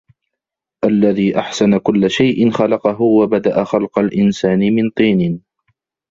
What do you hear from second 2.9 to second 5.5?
وَبَدَأَ خَلقَ الإِنسانِ مِن طينٍ